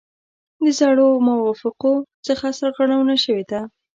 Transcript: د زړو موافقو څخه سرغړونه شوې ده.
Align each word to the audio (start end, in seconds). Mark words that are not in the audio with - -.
د 0.63 0.65
زړو 0.79 1.07
موافقو 1.27 1.93
څخه 2.25 2.47
سرغړونه 2.59 3.15
شوې 3.23 3.43
ده. 3.51 3.61